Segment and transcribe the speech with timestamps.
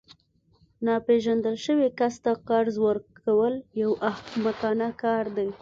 [0.85, 5.47] ناپیژندل شوي کس ته قرض ورکول یو احمقانه کار دی